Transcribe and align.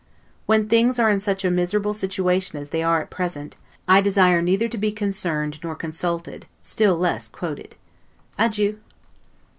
When 0.47 0.67
things 0.67 0.97
are 0.97 1.11
in 1.11 1.19
such 1.19 1.45
a 1.45 1.51
miserable 1.51 1.93
situation 1.93 2.57
as 2.57 2.69
they 2.69 2.81
are 2.81 3.03
at 3.03 3.11
present, 3.11 3.55
I 3.87 4.01
desire 4.01 4.41
neither 4.41 4.67
to 4.67 4.77
be 4.79 4.91
concerned 4.91 5.59
nor 5.61 5.75
consulted, 5.75 6.47
still 6.59 6.95
less 6.97 7.29
quoted. 7.29 7.75
Adieu! 8.35 8.79